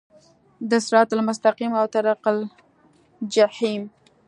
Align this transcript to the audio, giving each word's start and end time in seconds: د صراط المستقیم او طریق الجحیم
د 0.69 0.71
صراط 0.85 1.09
المستقیم 1.17 1.71
او 1.79 1.85
طریق 1.95 2.19
الجحیم 2.33 3.83